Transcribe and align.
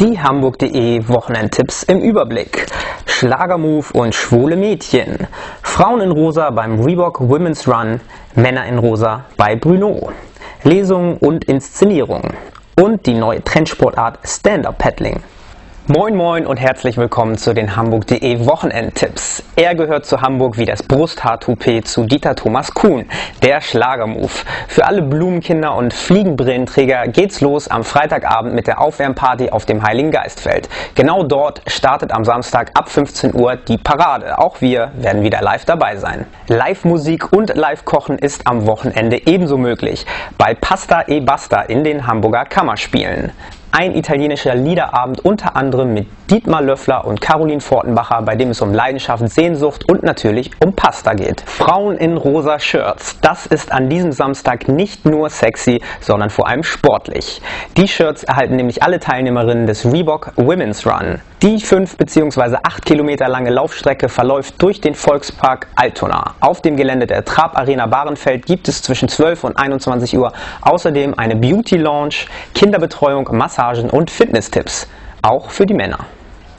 Die 0.00 0.20
Hamburg.de 0.20 1.06
Wochenendtipps 1.06 1.84
im 1.84 2.00
Überblick. 2.00 2.66
Schlagermove 3.06 3.92
und 3.92 4.12
schwule 4.12 4.56
Mädchen. 4.56 5.28
Frauen 5.62 6.00
in 6.00 6.10
Rosa 6.10 6.50
beim 6.50 6.80
Reebok 6.80 7.20
Women's 7.20 7.68
Run. 7.68 8.00
Männer 8.34 8.66
in 8.66 8.78
Rosa 8.78 9.26
bei 9.36 9.54
Bruno. 9.54 10.10
Lesungen 10.64 11.16
und 11.18 11.44
Inszenierungen. 11.44 12.34
Und 12.76 13.06
die 13.06 13.14
neue 13.14 13.44
Trendsportart 13.44 14.18
Stand-Up 14.24 14.78
Paddling. 14.78 15.20
Moin 15.86 16.16
Moin 16.16 16.46
und 16.46 16.56
herzlich 16.56 16.96
willkommen 16.96 17.36
zu 17.36 17.52
den 17.52 17.76
Hamburg.de 17.76 18.46
Wochenendtipps. 18.46 19.42
Er 19.54 19.74
gehört 19.74 20.06
zu 20.06 20.22
Hamburg 20.22 20.56
wie 20.56 20.64
das 20.64 20.82
Brusthaar-Toupet 20.82 21.86
zu 21.86 22.04
Dieter 22.04 22.34
Thomas 22.34 22.72
Kuhn, 22.72 23.04
der 23.42 23.60
Schlagermove. 23.60 24.46
Für 24.66 24.86
alle 24.86 25.02
Blumenkinder 25.02 25.76
und 25.76 25.92
Fliegenbrillenträger 25.92 27.08
geht's 27.08 27.42
los 27.42 27.68
am 27.68 27.84
Freitagabend 27.84 28.54
mit 28.54 28.66
der 28.66 28.80
Aufwärmparty 28.80 29.50
auf 29.50 29.66
dem 29.66 29.82
Heiligen 29.82 30.10
Geistfeld. 30.10 30.70
Genau 30.94 31.22
dort 31.22 31.60
startet 31.66 32.12
am 32.12 32.24
Samstag 32.24 32.70
ab 32.72 32.88
15 32.88 33.34
Uhr 33.34 33.56
die 33.56 33.76
Parade. 33.76 34.38
Auch 34.38 34.62
wir 34.62 34.90
werden 34.96 35.22
wieder 35.22 35.42
live 35.42 35.66
dabei 35.66 35.96
sein. 35.96 36.24
Live-Musik 36.48 37.30
und 37.30 37.54
Live-Kochen 37.54 38.16
ist 38.16 38.46
am 38.46 38.66
Wochenende 38.66 39.26
ebenso 39.26 39.58
möglich 39.58 40.06
bei 40.38 40.54
Pasta 40.54 41.04
e 41.08 41.20
Basta 41.20 41.60
in 41.60 41.84
den 41.84 42.06
Hamburger 42.06 42.46
Kammerspielen 42.46 43.32
ein 43.74 43.96
italienischer 43.96 44.54
Liederabend 44.54 45.24
unter 45.24 45.56
anderem 45.56 45.94
mit 45.94 46.06
Dietmar 46.30 46.62
Löffler 46.62 47.04
und 47.04 47.20
Caroline 47.20 47.60
Fortenbacher, 47.60 48.22
bei 48.22 48.36
dem 48.36 48.50
es 48.50 48.60
um 48.60 48.72
Leidenschaft, 48.72 49.28
Sehnsucht 49.28 49.90
und 49.90 50.04
natürlich 50.04 50.52
um 50.64 50.74
Pasta 50.74 51.12
geht. 51.12 51.42
Frauen 51.42 51.96
in 51.96 52.16
rosa 52.16 52.60
Shirts. 52.60 53.18
Das 53.20 53.46
ist 53.46 53.72
an 53.72 53.88
diesem 53.88 54.12
Samstag 54.12 54.68
nicht 54.68 55.04
nur 55.04 55.28
sexy, 55.28 55.82
sondern 56.00 56.30
vor 56.30 56.46
allem 56.46 56.62
sportlich. 56.62 57.42
Die 57.76 57.88
Shirts 57.88 58.22
erhalten 58.22 58.54
nämlich 58.54 58.84
alle 58.84 59.00
Teilnehmerinnen 59.00 59.66
des 59.66 59.84
Reebok 59.84 60.32
Women's 60.36 60.86
Run. 60.86 61.20
Die 61.42 61.60
5 61.60 61.98
bzw. 61.98 62.56
8 62.62 62.86
Kilometer 62.86 63.28
lange 63.28 63.50
Laufstrecke 63.50 64.08
verläuft 64.08 64.54
durch 64.62 64.80
den 64.80 64.94
Volkspark 64.94 65.66
Altona. 65.74 66.36
Auf 66.40 66.62
dem 66.62 66.74
Gelände 66.74 67.06
der 67.06 67.22
Trab 67.22 67.58
Arena 67.58 67.84
Bahrenfeld 67.84 68.46
gibt 68.46 68.66
es 68.66 68.80
zwischen 68.80 69.10
12 69.10 69.44
und 69.44 69.58
21 69.58 70.16
Uhr 70.16 70.32
außerdem 70.62 71.12
eine 71.18 71.36
Beauty 71.36 71.76
Lounge, 71.76 72.14
Kinderbetreuung, 72.54 73.28
Massagen 73.64 73.88
und 73.88 74.10
Fitnesstipps. 74.10 74.86
Auch 75.22 75.50
für 75.50 75.64
die 75.64 75.72
Männer. 75.72 76.06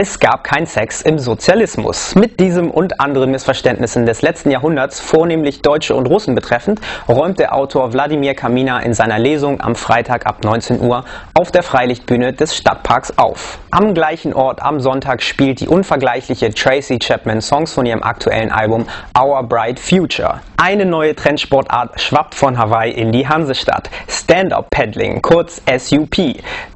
Es 0.00 0.20
gab 0.20 0.44
kein 0.44 0.64
Sex 0.64 1.02
im 1.02 1.18
Sozialismus. 1.18 2.14
Mit 2.14 2.38
diesem 2.38 2.70
und 2.70 3.00
anderen 3.00 3.32
Missverständnissen 3.32 4.06
des 4.06 4.22
letzten 4.22 4.52
Jahrhunderts, 4.52 5.00
vornehmlich 5.00 5.60
Deutsche 5.60 5.96
und 5.96 6.06
Russen 6.06 6.36
betreffend, 6.36 6.80
räumt 7.08 7.40
der 7.40 7.52
Autor 7.52 7.92
Wladimir 7.92 8.34
Kamina 8.34 8.78
in 8.78 8.94
seiner 8.94 9.18
Lesung 9.18 9.60
am 9.60 9.74
Freitag 9.74 10.24
ab 10.24 10.44
19 10.44 10.80
Uhr 10.82 11.04
auf 11.34 11.50
der 11.50 11.64
Freilichtbühne 11.64 12.32
des 12.32 12.54
Stadtparks 12.56 13.18
auf. 13.18 13.58
Am 13.72 13.92
gleichen 13.92 14.34
Ort 14.34 14.62
am 14.62 14.78
Sonntag 14.78 15.20
spielt 15.20 15.58
die 15.58 15.66
unvergleichliche 15.66 16.54
Tracy 16.54 17.00
Chapman 17.00 17.40
Songs 17.40 17.72
von 17.72 17.84
ihrem 17.84 18.04
aktuellen 18.04 18.52
Album 18.52 18.86
Our 19.20 19.42
Bright 19.42 19.80
Future. 19.80 20.42
Eine 20.60 20.86
neue 20.86 21.16
Trendsportart 21.16 22.00
schwappt 22.00 22.34
von 22.34 22.56
Hawaii 22.56 22.92
in 22.92 23.10
die 23.10 23.28
Hansestadt. 23.28 23.90
Stand-Up 24.08 24.70
Paddling, 24.70 25.22
kurz 25.22 25.62
SUP. 25.76 26.16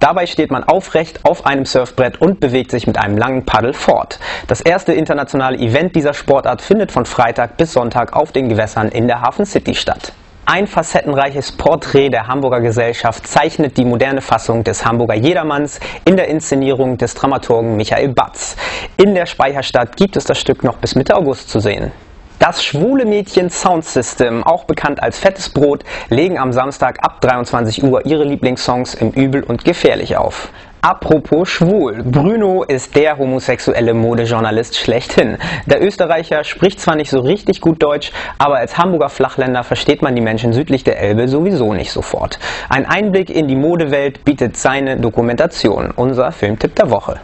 Dabei 0.00 0.26
steht 0.26 0.50
man 0.50 0.64
aufrecht 0.64 1.24
auf 1.24 1.46
einem 1.46 1.64
Surfbrett 1.64 2.20
und 2.20 2.40
bewegt 2.40 2.70
sich 2.70 2.86
mit 2.86 2.96
einem 2.96 3.11
einem 3.12 3.18
langen 3.18 3.44
Paddel 3.44 3.74
fort. 3.74 4.18
Das 4.46 4.60
erste 4.60 4.92
internationale 4.92 5.58
Event 5.58 5.94
dieser 5.94 6.14
Sportart 6.14 6.62
findet 6.62 6.90
von 6.90 7.04
Freitag 7.04 7.56
bis 7.56 7.72
Sonntag 7.72 8.14
auf 8.14 8.32
den 8.32 8.48
Gewässern 8.48 8.88
in 8.88 9.06
der 9.06 9.20
Hafen 9.20 9.44
City 9.44 9.74
statt. 9.74 10.12
Ein 10.44 10.66
facettenreiches 10.66 11.52
Porträt 11.52 12.08
der 12.08 12.26
Hamburger 12.26 12.60
Gesellschaft 12.60 13.26
zeichnet 13.28 13.76
die 13.76 13.84
moderne 13.84 14.20
Fassung 14.20 14.64
des 14.64 14.84
Hamburger 14.84 15.14
Jedermanns 15.14 15.78
in 16.04 16.16
der 16.16 16.28
Inszenierung 16.28 16.98
des 16.98 17.14
Dramaturgen 17.14 17.76
Michael 17.76 18.08
Batz. 18.08 18.56
In 18.96 19.14
der 19.14 19.26
Speicherstadt 19.26 19.96
gibt 19.96 20.16
es 20.16 20.24
das 20.24 20.38
Stück 20.38 20.64
noch 20.64 20.78
bis 20.78 20.96
Mitte 20.96 21.14
August 21.14 21.48
zu 21.48 21.60
sehen. 21.60 21.92
Das 22.40 22.64
schwule 22.64 23.04
Mädchen 23.04 23.50
Sound 23.50 23.84
System, 23.84 24.42
auch 24.42 24.64
bekannt 24.64 25.00
als 25.00 25.16
Fettes 25.16 25.48
Brot, 25.48 25.84
legen 26.08 26.38
am 26.38 26.52
Samstag 26.52 26.98
ab 27.04 27.20
23 27.20 27.84
Uhr 27.84 28.04
ihre 28.04 28.24
Lieblingssongs 28.24 28.94
im 28.94 29.10
Übel 29.12 29.44
und 29.44 29.64
Gefährlich 29.64 30.16
auf. 30.16 30.50
Apropos 30.84 31.48
schwul. 31.48 32.02
Bruno 32.02 32.64
ist 32.64 32.96
der 32.96 33.16
homosexuelle 33.16 33.94
Modejournalist 33.94 34.76
schlechthin. 34.76 35.38
Der 35.66 35.80
Österreicher 35.80 36.42
spricht 36.42 36.80
zwar 36.80 36.96
nicht 36.96 37.08
so 37.08 37.20
richtig 37.20 37.60
gut 37.60 37.80
Deutsch, 37.80 38.10
aber 38.38 38.56
als 38.56 38.78
Hamburger 38.78 39.08
Flachländer 39.08 39.62
versteht 39.62 40.02
man 40.02 40.16
die 40.16 40.20
Menschen 40.20 40.52
südlich 40.52 40.82
der 40.82 40.98
Elbe 40.98 41.28
sowieso 41.28 41.72
nicht 41.72 41.92
sofort. 41.92 42.40
Ein 42.68 42.84
Einblick 42.84 43.30
in 43.30 43.46
die 43.46 43.54
Modewelt 43.54 44.24
bietet 44.24 44.56
seine 44.56 44.96
Dokumentation, 44.96 45.92
unser 45.94 46.32
Filmtipp 46.32 46.74
der 46.74 46.90
Woche. 46.90 47.20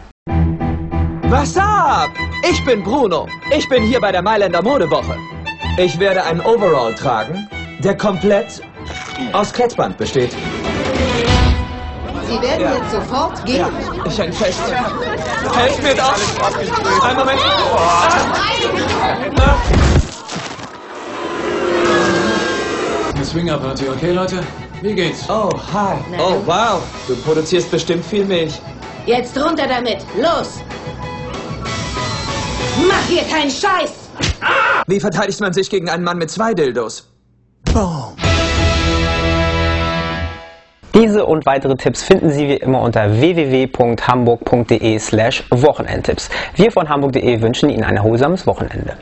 Was 1.25 1.57
ab? 1.57 2.11
Ich 2.49 2.65
bin 2.65 2.85
Bruno. 2.85 3.27
Ich 3.51 3.69
bin 3.69 3.83
hier 3.83 4.01
bei 4.01 4.13
der 4.13 4.23
Mailänder 4.23 4.63
Modewoche. 4.63 5.17
Ich 5.79 5.99
werde 5.99 6.23
einen 6.23 6.43
Overall 6.43 6.95
tragen, 6.95 7.49
der 7.83 7.97
komplett 7.97 8.63
aus 9.33 9.53
Klettband 9.53 9.99
besteht. 9.99 10.31
Sie 12.29 12.43
werden 12.43 12.61
ja. 12.61 12.75
jetzt 12.75 12.91
sofort 12.91 13.45
gehen. 13.47 13.57
Ja, 13.57 13.71
ich 14.07 14.19
häng 14.19 14.33
fest. 14.33 14.61
Helft 15.55 15.83
mir 15.83 15.95
doch! 15.95 16.15
Ein 17.03 17.17
Moment. 17.17 17.41
Ah. 17.75 18.09
Swingerparty, 23.25 23.89
okay, 23.89 24.13
Leute? 24.13 24.41
Wie 24.83 24.95
geht's? 24.95 25.25
Oh, 25.29 25.51
hi. 25.73 25.97
Oh, 26.19 26.41
wow. 26.47 26.83
Du 27.07 27.17
produzierst 27.17 27.71
bestimmt 27.71 28.05
viel 28.05 28.25
Milch. 28.25 28.61
Jetzt 29.07 29.37
runter 29.37 29.67
damit. 29.67 29.99
Los! 30.21 30.61
Mach 32.87 33.07
hier 33.09 33.23
keinen 33.25 33.51
Scheiß! 33.51 33.93
Wie 34.87 35.01
verteidigt 35.01 35.41
man 35.41 35.53
sich 35.53 35.69
gegen 35.69 35.89
einen 35.89 36.05
Mann 36.05 36.19
mit 36.19 36.31
zwei 36.31 36.55
Dildos? 36.55 37.07
Boom. 37.73 38.28
Diese 41.01 41.27
und 41.27 41.47
weitere 41.47 41.77
Tipps 41.77 42.03
finden 42.03 42.29
Sie 42.31 42.49
wie 42.49 42.57
immer 42.57 42.83
unter 42.83 43.21
www.hamburg.de 43.21 44.99
slash 44.99 45.45
Wochenendtipps. 45.49 46.29
Wir 46.57 46.73
von 46.73 46.89
hamburg.de 46.89 47.41
wünschen 47.41 47.71
Ihnen 47.71 47.85
ein 47.85 47.97
erholsames 47.97 48.49
Wochenende. 48.49 48.95